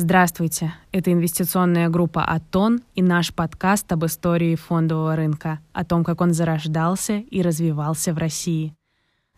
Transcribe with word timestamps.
Здравствуйте, 0.00 0.74
это 0.92 1.12
инвестиционная 1.12 1.88
группа 1.88 2.22
«Атон» 2.22 2.82
и 2.94 3.02
наш 3.02 3.34
подкаст 3.34 3.90
об 3.90 4.06
истории 4.06 4.54
фондового 4.54 5.16
рынка, 5.16 5.58
о 5.72 5.84
том, 5.84 6.04
как 6.04 6.20
он 6.20 6.32
зарождался 6.32 7.16
и 7.16 7.42
развивался 7.42 8.14
в 8.14 8.18
России. 8.18 8.76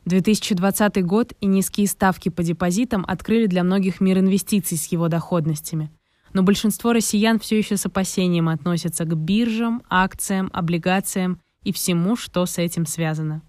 2020 0.05 1.03
год 1.07 1.33
и 1.41 1.47
низкие 1.47 1.87
ставки 1.87 2.29
по 2.29 2.43
депозитам 2.43 3.07
открыли 3.09 3.47
для 3.47 3.65
многих 3.65 4.03
мир 4.03 4.19
инвестиций 4.19 4.77
с 4.77 4.85
его 4.89 5.09
доходностями. 5.09 5.91
Но 6.35 6.43
большинство 6.43 6.93
россиян 6.93 7.41
все 7.41 7.57
еще 7.57 7.79
с 7.79 7.87
опасением 7.87 8.51
относятся 8.51 9.07
к 9.07 9.17
биржам, 9.17 9.83
акциям, 9.89 10.51
облигациям 10.53 11.41
и 11.63 11.73
всему, 11.73 12.17
что 12.17 12.45
с 12.45 12.59
этим 12.59 12.85
связано. 12.85 13.41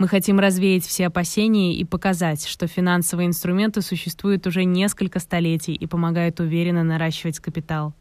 Мы 0.00 0.08
хотим 0.08 0.40
развеять 0.40 0.86
все 0.86 1.08
опасения 1.08 1.74
и 1.74 1.84
показать, 1.84 2.46
что 2.46 2.66
финансовые 2.66 3.26
инструменты 3.26 3.82
существуют 3.82 4.46
уже 4.46 4.64
несколько 4.64 5.18
столетий 5.18 5.74
и 5.74 5.86
помогают 5.86 6.40
уверенно 6.40 6.82
наращивать 6.82 7.38
капитал. 7.38 7.92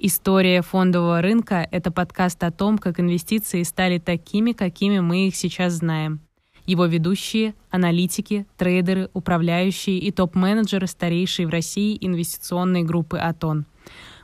История 0.00 0.62
фондового 0.62 1.22
рынка— 1.22 1.68
это 1.70 1.92
подкаст 1.92 2.42
о 2.42 2.50
том, 2.50 2.78
как 2.78 2.98
инвестиции 2.98 3.62
стали 3.62 3.98
такими, 3.98 4.50
какими 4.50 4.98
мы 4.98 5.28
их 5.28 5.36
сейчас 5.36 5.74
знаем. 5.74 6.18
Его 6.66 6.86
ведущие— 6.86 7.54
аналитики, 7.70 8.44
трейдеры, 8.56 9.10
управляющие 9.12 9.98
и 9.98 10.10
топ-менеджеры 10.10 10.88
старейшей 10.88 11.46
в 11.46 11.50
России 11.50 11.96
инвестиционной 12.00 12.82
группы 12.82 13.18
«Атон». 13.18 13.66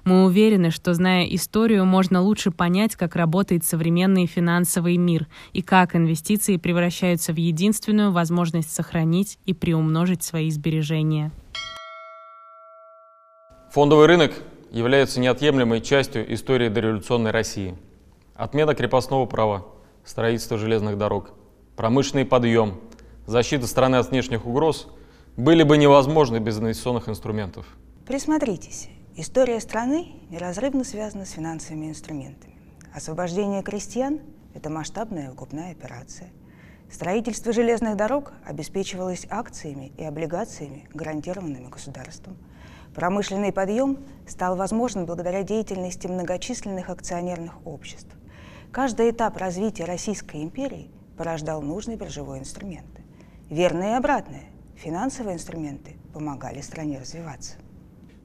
Мы 0.04 0.26
уверены, 0.26 0.70
что, 0.70 0.92
зная 0.92 1.24
историю, 1.24 1.86
можно 1.86 2.20
лучше 2.20 2.50
понять, 2.50 2.94
как 2.94 3.16
работает 3.16 3.64
современный 3.64 4.26
финансовый 4.26 4.98
мир 4.98 5.26
и 5.54 5.62
как 5.62 5.96
инвестиции 5.96 6.58
превращаются 6.58 7.32
в 7.32 7.36
единственную 7.36 8.12
возможность 8.12 8.70
сохранить 8.70 9.38
и 9.46 9.54
приумножить 9.54 10.22
свои 10.22 10.50
сбережения. 10.50 11.32
Фондовый 13.72 14.06
рынок 14.06 14.32
является 14.70 15.20
неотъемлемой 15.20 15.80
частью 15.80 16.32
истории 16.34 16.68
дореволюционной 16.68 17.30
России. 17.30 17.74
Отмена 18.34 18.74
крепостного 18.74 19.24
права, 19.24 19.64
строительство 20.04 20.58
железных 20.58 20.98
дорог, 20.98 21.30
промышленный 21.76 22.26
подъем, 22.26 22.78
защита 23.26 23.66
страны 23.66 23.96
от 23.96 24.10
внешних 24.10 24.44
угроз 24.44 24.86
были 25.38 25.62
бы 25.62 25.78
невозможны 25.78 26.38
без 26.38 26.58
инвестиционных 26.58 27.08
инструментов. 27.08 27.64
Присмотритесь. 28.06 28.90
История 29.16 29.60
страны 29.60 30.08
неразрывно 30.28 30.82
связана 30.82 31.24
с 31.24 31.30
финансовыми 31.30 31.86
инструментами. 31.86 32.56
Освобождение 32.92 33.62
крестьян– 33.62 34.18
это 34.54 34.70
масштабная 34.70 35.30
выкупная 35.30 35.70
операция. 35.70 36.30
Строительство 36.90 37.52
железных 37.52 37.96
дорог 37.96 38.32
обеспечивалось 38.44 39.28
акциями 39.30 39.92
и 39.96 40.02
облигациями, 40.02 40.88
гарантированными 40.92 41.68
государством. 41.68 42.36
Промышленный 42.92 43.52
подъем 43.52 43.98
стал 44.26 44.56
возможен 44.56 45.06
благодаря 45.06 45.44
деятельности 45.44 46.08
многочисленных 46.08 46.90
акционерных 46.90 47.64
обществ. 47.64 48.10
Каждый 48.72 49.12
этап 49.12 49.36
развития 49.36 49.84
Российской 49.84 50.42
империи 50.42 50.90
порождал 51.16 51.62
нужные 51.62 51.96
биржевые 51.96 52.40
инструменты. 52.40 53.02
Верное 53.48 53.92
и 53.92 53.96
обратное– 53.96 54.46
финансовые 54.74 55.34
инструменты 55.34 55.98
помогали 56.12 56.60
стране 56.60 56.98
развиваться. 56.98 57.58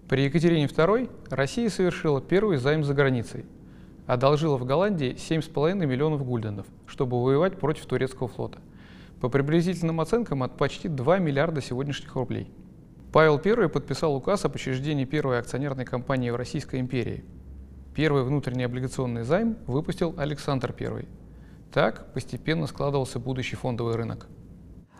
При 0.10 0.24
Екатерине 0.24 0.66
II 0.66 1.08
Россия 1.30 1.70
совершила 1.70 2.20
первый 2.20 2.58
займ 2.58 2.84
за 2.84 2.96
границей. 2.96 3.46
Одолжила 4.08 4.58
в 4.58 4.66
Голландии 4.66 5.14
7,5 5.14 5.86
миллионов 5.86 6.26
гульденов, 6.26 6.66
чтобы 6.88 7.24
воевать 7.24 7.60
против 7.60 7.86
турецкого 7.86 8.28
флота. 8.28 8.58
По 9.22 9.30
приблизительным 9.30 10.02
оценкам 10.02 10.42
от 10.42 10.58
почти 10.58 10.88
2 10.88 11.20
миллиарда 11.20 11.62
сегодняшних 11.62 12.16
рублей. 12.16 12.50
Павел 13.14 13.40
I 13.46 13.70
подписал 13.70 14.16
указ 14.16 14.46
об 14.46 14.56
учреждении 14.56 15.06
первой 15.06 15.38
акционерной 15.38 15.86
компании 15.86 16.32
в 16.32 16.36
Российской 16.36 16.80
империи. 16.80 17.24
Первый 17.94 18.24
внутренний 18.24 18.64
облигационный 18.64 19.22
займ 19.22 19.58
выпустил 19.68 20.16
Александр 20.18 20.74
I. 20.80 21.06
Так 21.72 22.12
постепенно 22.14 22.66
складывался 22.66 23.20
будущий 23.20 23.58
фондовый 23.58 23.96
рынок. 23.96 24.26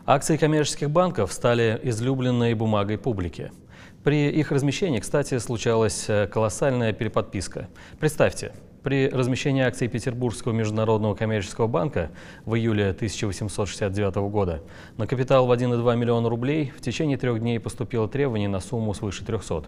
Акции 0.06 0.36
коммерческих 0.36 0.88
банков 0.88 1.32
стали 1.32 1.80
излюбленной 1.82 2.54
бумагой 2.54 2.96
публики– 2.96 3.50
при 4.04 4.30
их 4.30 4.50
размещении, 4.50 4.98
кстати, 4.98 5.36
случалась 5.38 6.06
э, 6.08 6.26
колоссальная 6.26 6.94
переподписка. 6.94 7.68
Представьте, 7.98 8.52
при 8.82 9.10
размещении 9.10 9.62
акций 9.62 9.88
Петербургского 9.88 10.52
международного 10.52 11.14
коммерческого 11.14 11.66
банка 11.66 12.10
в 12.46 12.54
июле 12.54 12.90
1869 12.90 14.14
года 14.30 14.62
на 14.96 15.06
капитал 15.06 15.46
в 15.46 15.52
1,2 15.52 15.96
миллиона 15.96 16.30
рублей 16.30 16.72
в 16.74 16.80
течение 16.80 17.18
трех 17.18 17.40
дней 17.40 17.60
поступило 17.60 18.08
требование 18.08 18.48
на 18.48 18.60
сумму 18.60 18.94
свыше 18.94 19.22
300. 19.22 19.64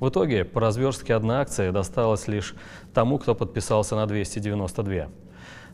В 0.00 0.08
итоге 0.08 0.46
по 0.46 0.60
разверстке 0.60 1.14
одна 1.14 1.42
акция 1.42 1.70
досталась 1.70 2.28
лишь 2.28 2.54
тому, 2.94 3.18
кто 3.18 3.34
подписался 3.34 3.94
на 3.94 4.06
292. 4.06 5.08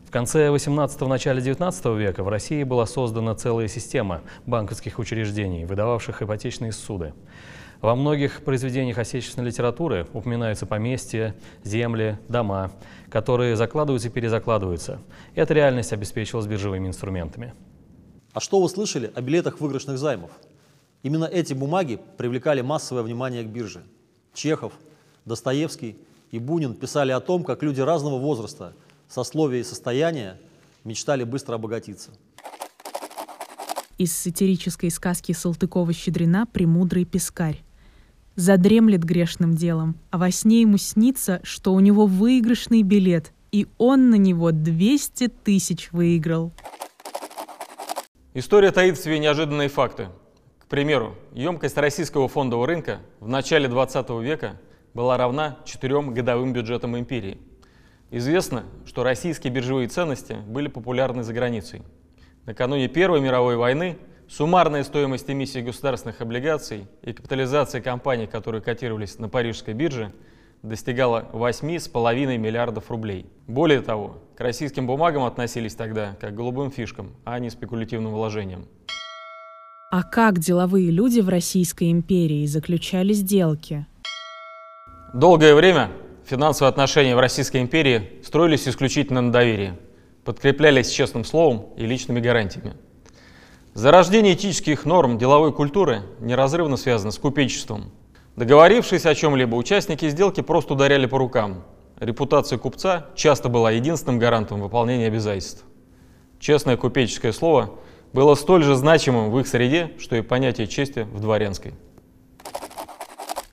В 0.05 0.11
конце 0.11 0.49
18-го, 0.49 1.07
начале 1.07 1.41
19 1.41 1.85
века 1.97 2.25
в 2.25 2.29
России 2.29 2.65
была 2.65 2.87
создана 2.87 3.37
целая 3.37 3.69
система 3.69 4.23
банковских 4.45 4.99
учреждений, 4.99 5.65
выдававших 5.65 6.21
ипотечные 6.23 6.73
суды. 6.73 7.15
Во 7.83 7.97
многих 7.97 8.45
произведениях 8.45 8.97
отечественной 8.97 9.49
литературы 9.49 10.07
упоминаются 10.13 10.67
поместья, 10.67 11.35
земли, 11.65 12.17
дома, 12.29 12.71
которые 13.11 13.57
закладываются 13.57 14.07
и 14.07 14.11
перезакладываются. 14.13 15.01
Эта 15.35 15.53
реальность 15.53 15.93
обеспечивалась 15.93 16.47
биржевыми 16.47 16.87
инструментами. 16.87 17.55
А 18.33 18.39
что 18.39 18.63
вы 18.63 18.69
слышали 18.69 19.11
о 19.17 19.21
билетах 19.21 19.61
выигрышных 19.61 19.99
займов? 19.99 20.31
Именно 21.03 21.25
эти 21.25 21.55
бумаги 21.55 21.99
привлекали 22.19 22.61
массовое 22.61 23.03
внимание 23.03 23.43
к 23.43 23.49
бирже. 23.49 23.83
Чехов, 24.33 24.73
Достоевский 25.25 25.97
и 26.31 26.39
Бунин 26.39 26.75
писали 26.75 27.11
о 27.11 27.19
том, 27.19 27.43
как 27.43 27.65
люди 27.65 27.81
разного 27.81 28.21
возраста, 28.21 28.75
сословия 29.09 29.59
и 29.59 29.65
состояния 29.65 30.39
мечтали 30.85 31.25
быстро 31.25 31.57
обогатиться. 31.57 32.13
Из 33.99 34.13
сатирической 34.13 34.93
сказки 34.93 35.33
Салтыкова-Щедрина 35.33 36.47
«Премудрый 36.47 37.05
пескарь». 37.05 37.65
Задремлет 38.35 39.05
грешным 39.05 39.55
делом, 39.55 39.97
а 40.11 40.19
во 40.19 40.31
сне 40.31 40.63
ему 40.63 40.79
снится, 40.79 41.41
что 41.43 41.75
у 41.75 41.81
него 41.81 42.07
выигрышный 42.07 42.83
билет, 42.83 43.33
и 43.51 43.67
он 43.77 44.09
на 44.09 44.15
него 44.15 44.53
200 44.53 45.29
тысяч 45.29 45.93
выиграл. 45.93 46.53
История 48.35 48.71
таит 48.71 48.97
в 48.97 49.03
себе 49.03 49.19
неожиданные 49.19 49.69
факты. 49.69 50.09
К 50.59 50.67
примеру, 50.67 51.15
емкость 51.35 51.77
российского 51.77 52.29
фондового 52.29 52.67
рынка 52.67 53.01
в 53.21 53.29
начале 53.29 53.69
20 53.69 54.09
века 54.23 54.59
была 54.95 55.19
равна 55.19 55.59
четырем 55.67 56.15
годовым 56.15 56.55
бюджетам 56.55 56.97
империи. 56.99 57.39
Известно, 58.11 58.65
что 58.87 59.03
российские 59.03 59.53
биржевые 59.53 59.89
ценности 59.89 60.39
были 60.47 60.69
популярны 60.69 61.23
за 61.23 61.35
границей. 61.35 61.83
Накануне 62.47 62.89
Первой 62.89 63.21
мировой 63.21 63.57
войны 63.57 63.99
Суммарная 64.35 64.83
стоимость 64.83 65.29
эмиссии 65.29 65.59
государственных 65.59 66.23
облигаций 66.23 66.87
и 67.03 67.13
капитализация 67.13 67.83
компаний, 67.83 68.27
которые 68.27 68.63
котировались 68.63 69.19
на 69.19 69.29
парижской 69.29 69.75
бирже, 69.75 70.11
достигала 70.63 71.29
8,5 71.35 72.39
миллиардов 72.39 72.91
рублей. 72.91 73.27
Более 73.47 73.83
того, 73.83 74.23
к 74.35 74.41
российским 74.41 74.87
бумагам 74.87 75.25
относились 75.25 75.75
тогда 75.75 76.17
как 76.19 76.31
к 76.31 76.35
голубым 76.35 76.71
фишкам, 76.71 77.13
а 77.27 77.39
не 77.39 77.51
спекулятивным 77.51 78.15
вложениям. 78.15 78.65
А 79.91 80.03
как 80.03 80.39
деловые 80.39 80.91
люди 80.91 81.21
в 81.21 81.29
Российской 81.29 81.91
империи 81.91 82.47
заключали 82.47 83.13
сделки? 83.13 83.85
Долгое 85.13 85.55
время 85.55 85.91
финансовые 86.25 86.71
отношения 86.71 87.15
в 87.15 87.21
Российской 87.21 87.61
империи 87.61 88.23
строились 88.25 88.67
исключительно 88.67 89.21
на 89.21 89.31
доверии, 89.31 89.75
подкреплялись 90.25 90.89
честным 90.89 91.27
словом 91.27 91.67
и 91.77 91.85
личными 91.85 92.21
гарантиями. 92.21 92.73
Зарождение 93.75 94.35
этических 94.35 94.85
норм 94.85 95.17
деловой 95.17 95.51
культуры 95.51 96.03
неразрывно 96.21 96.77
связано 96.77 97.11
с 97.11 97.19
купечеством. 97.19 97.91
Договорившись 98.37 99.07
о 99.07 99.15
чем-либо, 99.15 99.55
участники 99.55 100.11
сделки 100.11 100.43
просто 100.43 100.75
ударяли 100.75 101.07
по 101.07 101.17
рукам. 101.17 101.65
Репутация 101.99 102.59
купца 102.59 103.07
часто 103.15 103.49
была 103.49 103.71
единственным 103.71 104.19
гарантом 104.19 104.61
выполнения 104.61 105.07
обязательств. 105.07 105.65
Честное 106.39 106.77
купеческое 106.77 107.33
слово 107.33 107.71
было 108.13 108.35
столь 108.35 108.63
же 108.63 108.75
значимым 108.75 109.31
в 109.31 109.39
их 109.41 109.47
среде, 109.47 109.93
что 109.99 110.17
и 110.17 110.21
понятие 110.21 110.67
чести 110.67 111.07
в 111.11 111.21
дворянской. 111.21 111.73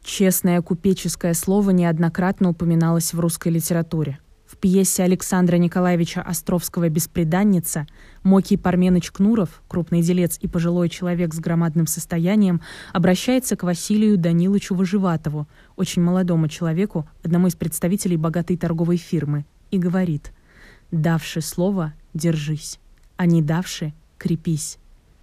Честное 0.04 0.62
купеческое 0.62 1.34
слово 1.34 1.70
неоднократно 1.70 2.50
упоминалось 2.50 3.14
в 3.14 3.20
русской 3.22 3.50
литературе– 3.50 4.20
пьесе 4.60 5.04
Александра 5.04 5.58
Николаевича 5.58 6.22
Островского 6.22 6.90
«Беспреданница» 6.90 7.88
Мокий 8.24 8.58
Парменыч 8.58 9.12
Кнуров, 9.12 9.62
крупный 9.68 10.02
делец 10.02 10.38
и 10.42 10.48
пожилой 10.48 10.90
человек 10.90 11.34
с 11.34 11.40
громадным 11.40 11.88
состоянием, 11.88 12.62
обращается 12.92 13.56
к 13.56 13.64
Василию 13.64 14.18
Даниловичу 14.18 14.76
Выживатову, 14.76 15.48
очень 15.78 16.02
молодому 16.02 16.48
человеку, 16.48 17.08
одному 17.24 17.48
из 17.48 17.56
представителей 17.56 18.18
богатой 18.18 18.58
торговой 18.58 18.98
фирмы, 18.98 19.46
и 19.72 19.78
говорит 19.78 20.34
«Давши 20.92 21.42
слово, 21.42 21.94
держись, 22.14 22.80
а 23.16 23.26
не 23.26 23.42
давши, 23.42 23.94
крепись. 24.18 24.78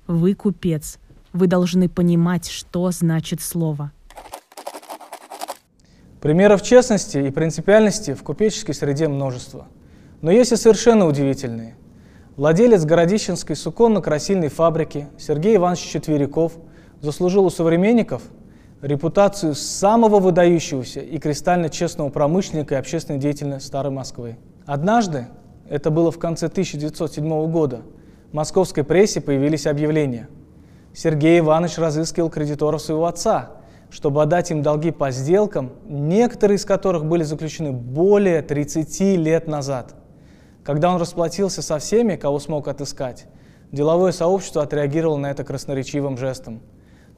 Вы 0.07 0.35
купец, 0.35 0.99
вы 1.33 1.47
должны 1.47 1.89
понимать, 1.89 2.49
что 2.49 2.91
значит 2.91 3.41
слово». 3.43 3.93
Примеров 6.21 6.63
честности 6.63 7.19
и 7.19 7.31
принципиальности 7.31 8.15
в 8.15 8.23
купеческой 8.23 8.75
среде 8.75 9.09
множество. 9.09 9.67
Но 10.23 10.31
есть 10.31 10.53
и 10.53 10.57
совершенно 10.57 11.07
удивительные. 11.07 11.77
Владелец 12.37 12.85
Городищенской 12.85 13.57
суконно-красильной 13.57 14.49
фабрики 14.49 15.09
Сергей 15.19 15.57
Иванович 15.57 15.81
Четверяков 15.81 16.53
заслужил 17.01 17.47
у 17.47 17.51
современников 17.51 18.23
репутацию 18.83 19.55
самого 19.55 20.19
выдающегося 20.19 21.01
и 21.01 21.19
кристально 21.19 21.69
честного 21.69 22.09
промышленника 22.11 22.75
и 22.75 22.79
общественного 22.79 23.23
деятеля 23.23 23.61
Старой 23.61 23.93
Москвы. 23.93 24.37
Однажды, 24.65 25.29
это 25.69 25.91
было 25.91 26.11
в 26.11 26.19
конце 26.19 26.47
1907 26.47 27.51
года, 27.51 27.83
в 28.31 28.35
московской 28.35 28.85
прессе 28.85 29.21
появились 29.21 29.67
объявления. 29.67 30.29
Сергей 30.95 31.39
Иванович 31.41 31.79
разыскивал 31.79 32.31
кредиторов 32.31 32.83
своего 32.83 33.07
отца, 33.07 33.51
чтобы 33.97 34.23
отдать 34.23 34.51
им 34.51 34.63
долги 34.63 34.91
по 34.91 35.11
сделкам, 35.11 35.73
некоторые 35.89 36.57
из 36.57 36.67
которых 36.67 37.07
были 37.07 37.23
заключены 37.23 37.73
более 37.73 38.43
30 38.43 39.01
лет 39.17 39.49
назад. 39.49 39.95
Когда 40.65 40.93
он 40.93 41.01
расплатился 41.01 41.63
со 41.63 41.79
всеми, 41.79 42.17
кого 42.17 42.39
смог 42.39 42.69
отыскать, 42.69 43.25
деловое 43.73 44.13
сообщество 44.13 44.63
отреагировало 44.63 45.17
на 45.17 45.31
это 45.31 45.45
красноречивым 45.45 46.19
жестом. 46.19 46.61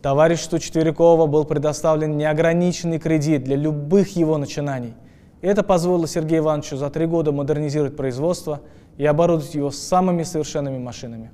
Товариществу 0.02 0.60
Четверякова 0.60 1.26
был 1.26 1.44
предоставлен 1.46 2.16
неограниченный 2.16 3.00
кредит 3.00 3.42
для 3.42 3.56
любых 3.56 4.14
его 4.14 4.38
начинаний. 4.38 4.94
Это 5.40 5.64
позволило 5.64 6.06
Сергею 6.06 6.42
Ивановичу 6.44 6.76
за 6.76 6.90
три 6.90 7.06
года 7.06 7.32
модернизировать 7.32 7.96
производство 7.96 8.60
и 8.96 9.04
оборудовать 9.04 9.52
его 9.52 9.72
самыми 9.72 10.22
совершенными 10.22 10.78
машинами. 10.78 11.32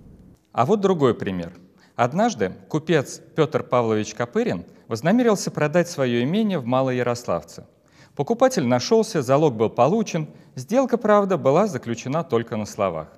А 0.53 0.65
вот 0.65 0.81
другой 0.81 1.13
пример. 1.13 1.53
Однажды 1.97 2.53
купец 2.69 3.21
Петр 3.37 3.63
Павлович 3.63 4.15
Копырин 4.15 4.65
вознамерился 4.89 5.53
продать 5.53 5.89
свое 5.89 6.25
имение 6.25 6.59
в 6.59 6.67
Малоярославце. 6.67 7.67
Покупатель 8.17 8.67
нашелся, 8.67 9.23
залог 9.23 9.55
был 9.55 9.71
получен, 9.71 10.29
сделка, 10.57 10.99
правда, 10.99 11.37
была 11.37 11.67
заключена 11.69 12.25
только 12.25 12.57
на 12.57 12.67
словах. 12.67 13.09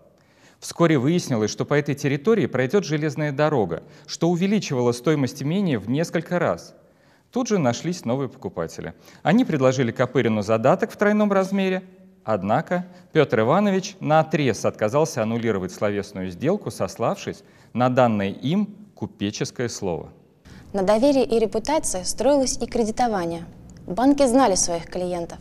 Вскоре 0.59 0.99
выяснилось, 0.99 1.51
что 1.51 1.65
по 1.65 1.75
этой 1.75 1.95
территории 1.95 2.47
пройдет 2.47 2.85
железная 2.85 3.33
дорога, 3.33 3.83
что 4.07 4.29
увеличивало 4.29 4.93
стоимость 4.93 5.43
имения 5.43 5.79
в 5.79 5.89
несколько 5.89 6.39
раз. 6.39 6.75
Тут 7.31 7.49
же 7.49 7.59
нашлись 7.59 8.05
новые 8.05 8.29
покупатели. 8.29 8.95
Они 9.23 9.45
предложили 9.45 9.91
Копырину 9.91 10.43
задаток 10.43 10.91
в 10.91 10.97
тройном 10.97 11.33
размере, 11.33 11.83
однако 12.27 12.85
Петр 13.13 13.41
Иванович 13.41 13.97
на 14.01 14.21
отрез 14.21 14.65
отказался 14.65 15.23
аннулировать 15.23 15.73
словесную 15.73 16.31
сделку, 16.31 16.71
сославшись 16.71 17.43
на 17.73 17.89
данное 17.89 18.31
им 18.31 18.75
купеческое 18.95 19.69
слово. 19.69 20.11
На 20.73 20.83
доверии 20.83 21.23
и 21.23 21.39
репутации 21.39 22.03
строилось 22.03 22.59
и 22.61 22.67
кредитование. 22.67 23.45
Банки 23.87 24.27
знали 24.27 24.57
своих 24.57 24.87
клиентов. 24.87 25.39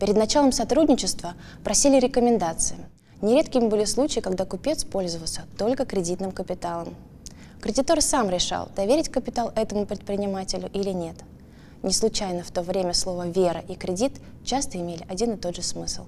Перед 0.00 0.16
началом 0.16 0.52
сотрудничества 0.52 1.34
просили 1.62 2.00
рекомендации. 2.00 2.78
Нередкими 3.20 3.68
были 3.68 3.84
случаи, 3.84 4.20
когда 4.20 4.46
купец 4.46 4.84
пользовался 4.84 5.42
только 5.58 5.84
кредитным 5.84 6.32
капиталом. 6.32 6.94
Кредитор 7.60 8.00
сам 8.00 8.30
решал, 8.30 8.70
доверить 8.74 9.10
капитал 9.10 9.52
этому 9.54 9.86
предпринимателю 9.86 10.70
или 10.72 10.90
нет. 10.90 11.16
Не 11.82 11.92
случайно 11.92 12.44
в 12.44 12.50
то 12.52 12.62
время 12.62 12.94
слово 12.94 13.28
«вера» 13.28 13.60
и 13.68 13.74
«кредит» 13.74 14.12
часто 14.44 14.78
имели 14.78 15.04
один 15.08 15.32
и 15.32 15.36
тот 15.36 15.56
же 15.56 15.62
смысл. 15.62 16.06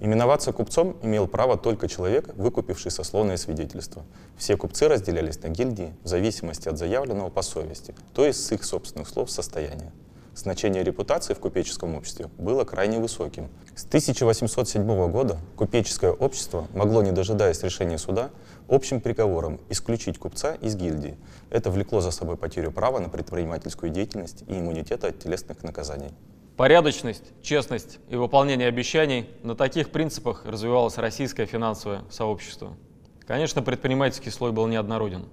Именоваться 0.00 0.52
купцом 0.52 0.96
имел 1.00 1.28
право 1.28 1.56
только 1.56 1.86
человек, 1.86 2.34
выкупивший 2.34 2.90
сословное 2.90 3.36
свидетельство. 3.36 4.04
Все 4.36 4.56
купцы 4.56 4.88
разделялись 4.88 5.40
на 5.40 5.48
гильдии 5.48 5.94
в 6.02 6.08
зависимости 6.08 6.68
от 6.68 6.76
заявленного 6.76 7.30
по 7.30 7.42
совести, 7.42 7.94
то 8.14 8.26
есть 8.26 8.44
с 8.44 8.50
их 8.50 8.64
собственных 8.64 9.08
слов 9.08 9.30
состояния. 9.30 9.92
Значение 10.34 10.82
репутации 10.82 11.34
в 11.34 11.40
купеческом 11.40 11.94
обществе 11.94 12.30
было 12.38 12.64
крайне 12.64 12.98
высоким. 12.98 13.48
С 13.76 13.84
1807 13.84 15.10
года 15.10 15.38
купеческое 15.56 16.10
общество 16.10 16.66
могло, 16.72 17.02
не 17.02 17.12
дожидаясь 17.12 17.62
решения 17.62 17.98
суда, 17.98 18.30
общим 18.66 19.02
приговором 19.02 19.60
исключить 19.68 20.18
купца 20.18 20.54
из 20.54 20.74
гильдии. 20.74 21.18
Это 21.50 21.70
влекло 21.70 22.00
за 22.00 22.10
собой 22.10 22.38
потерю 22.38 22.72
права 22.72 22.98
на 22.98 23.10
предпринимательскую 23.10 23.92
деятельность 23.92 24.42
и 24.46 24.58
иммунитета 24.58 25.08
от 25.08 25.18
телесных 25.18 25.62
наказаний. 25.62 26.12
Порядочность, 26.56 27.24
честность 27.42 27.98
и 28.08 28.16
выполнение 28.16 28.68
обещаний– 28.68 29.28
на 29.42 29.54
таких 29.54 29.90
принципах 29.90 30.46
развивалось 30.46 30.96
российское 30.96 31.44
финансовое 31.44 32.04
сообщество. 32.10 32.74
Конечно, 33.26 33.62
предпринимательский 33.62 34.30
слой 34.30 34.52
был 34.52 34.66
неоднороден. 34.66 35.26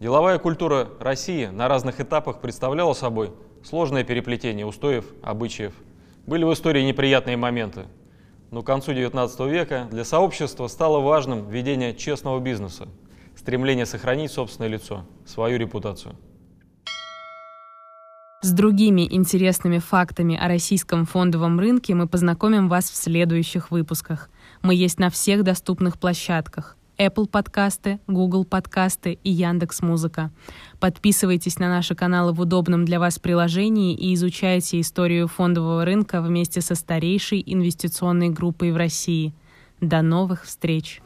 Деловая 0.00 0.38
культура 0.38 0.88
России 1.00 1.46
на 1.46 1.66
разных 1.66 2.00
этапах 2.00 2.40
представляла 2.40 2.94
собой 2.94 3.32
сложное 3.62 4.04
переплетение 4.04 4.66
устоев, 4.66 5.04
обычаев. 5.22 5.72
Были 6.26 6.44
в 6.44 6.52
истории 6.52 6.82
неприятные 6.82 7.36
моменты, 7.36 7.86
но 8.50 8.62
к 8.62 8.66
концу 8.66 8.92
XIX 8.92 9.50
века 9.50 9.88
для 9.90 10.04
сообщества 10.04 10.66
стало 10.68 11.00
важным 11.00 11.48
ведение 11.48 11.94
честного 11.94 12.40
бизнеса, 12.40 12.88
стремление 13.36 13.86
сохранить 13.86 14.32
собственное 14.32 14.68
лицо, 14.68 15.04
свою 15.26 15.58
репутацию. 15.58 16.14
С 18.40 18.52
другими 18.52 19.02
интересными 19.12 19.78
фактами 19.78 20.36
о 20.36 20.46
российском 20.46 21.04
фондовом 21.06 21.58
рынке 21.58 21.94
мы 21.94 22.06
познакомим 22.06 22.68
вас 22.68 22.88
в 22.88 22.94
следующих 22.94 23.72
выпусках. 23.72 24.30
Мы 24.62 24.76
есть 24.76 25.00
на 25.00 25.10
всех 25.10 25.42
доступных 25.42 25.98
площадках. 25.98 26.77
Apple 26.98 27.28
подкасты, 27.28 28.00
Google 28.08 28.44
подкасты 28.44 29.18
и 29.22 29.30
Яндекс 29.30 29.82
Музыка. 29.82 30.32
Подписывайтесь 30.80 31.60
на 31.60 31.68
наши 31.68 31.94
каналы 31.94 32.32
в 32.32 32.40
удобном 32.40 32.84
для 32.84 32.98
вас 32.98 33.20
приложении 33.20 33.94
и 33.94 34.14
изучайте 34.14 34.80
историю 34.80 35.28
фондового 35.28 35.84
рынка 35.84 36.20
вместе 36.20 36.60
со 36.60 36.74
старейшей 36.74 37.40
инвестиционной 37.46 38.30
группой 38.30 38.72
в 38.72 38.76
России. 38.76 39.32
До 39.80 40.02
новых 40.02 40.44
встреч! 40.44 41.00